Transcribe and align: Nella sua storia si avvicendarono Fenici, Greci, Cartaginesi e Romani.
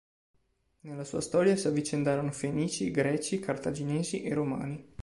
Nella 0.79 1.03
sua 1.03 1.21
storia 1.21 1.55
si 1.55 1.67
avvicendarono 1.67 2.31
Fenici, 2.31 2.89
Greci, 2.89 3.37
Cartaginesi 3.37 4.23
e 4.23 4.33
Romani. 4.33 4.93